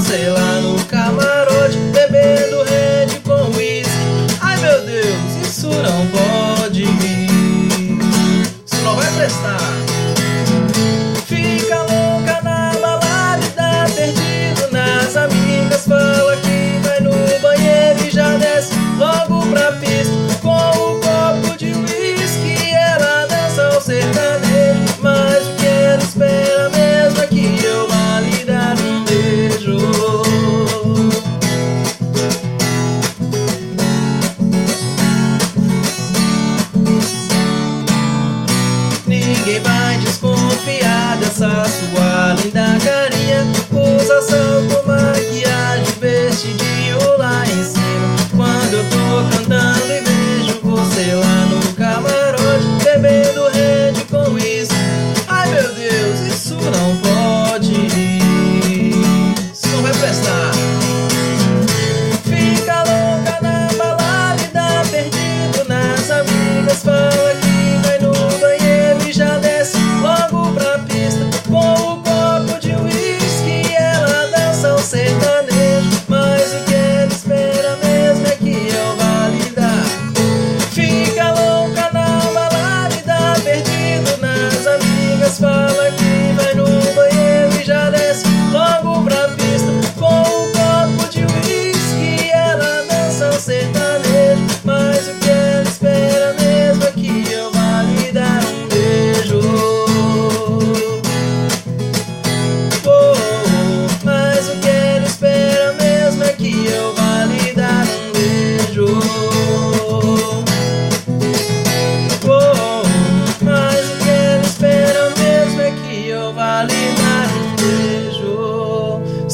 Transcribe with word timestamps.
você 0.00 0.30
lá 0.30 0.60
no 0.62 0.82
camarote 0.86 1.76
bebendo 1.92 2.62
red 2.62 3.20
com 3.22 3.50
Whisky, 3.54 4.38
Ai 4.40 4.56
meu 4.56 4.80
Deus, 4.86 5.46
isso 5.46 5.68
não 5.68 6.06
pode 6.06 6.84
ir. 6.84 7.28
Isso 8.64 8.82
não 8.82 8.96
vai 8.96 9.12
prestar. 9.12 9.89
dessa 41.16 41.64
sua 41.64 42.34
linda 42.42 42.78
carinha. 42.84 43.46
Usa 43.72 44.22
salto 44.22 44.86
maquiagem 44.86 45.59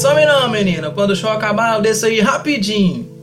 some 0.07 0.25
não, 0.25 0.49
menina. 0.49 0.89
Quando 0.89 1.11
o 1.11 1.15
show 1.15 1.29
acabar, 1.29 1.75
eu 1.75 1.81
desço 1.81 2.05
aí 2.05 2.21
rapidinho. 2.21 3.16